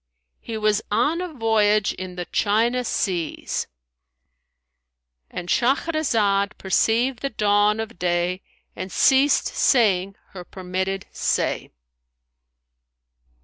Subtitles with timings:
[0.39, 8.41] He was on a voyage in the China seas—And Shahrazad perceived the dawn of day
[8.75, 11.69] and ceased saying her permitted say.